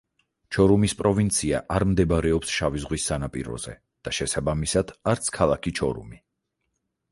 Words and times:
ჩორუმის 0.55 0.93
პროვინცია 1.01 1.59
არ 1.75 1.85
მდებარეობს 1.89 2.55
შავი 2.55 2.81
ზღვის 2.87 3.05
სანაპიროზე 3.13 3.75
და 4.09 4.17
შესაბამისად, 4.21 4.97
არც 5.15 5.33
ქალაქი 5.39 5.77
ჩორუმი. 5.83 6.23